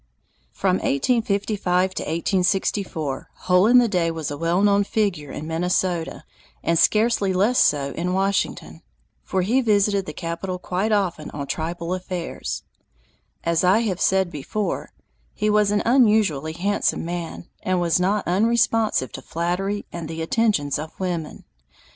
[0.51, 6.23] From 1855 to 1864 Hole in the Day was a well known figure in Minnesota,
[6.63, 8.81] and scarcely less so in Washington,
[9.21, 12.63] for he visited the capital quite often on tribal affairs.
[13.43, 14.91] As I have said before,
[15.35, 20.79] he was an unusually handsome man, and was not unresponsive to flattery and the attentions
[20.79, 21.43] of women.